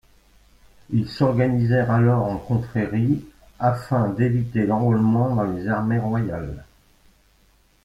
Ils 0.89 1.07
s'organisèrent 1.07 1.91
alors 1.91 2.23
en 2.25 2.37
confrérie 2.39 3.23
afin 3.59 4.09
d'éviter 4.09 4.65
l'enrôlement 4.65 5.35
dans 5.35 5.43
les 5.43 5.67
armées 5.67 5.99
royales. 5.99 6.65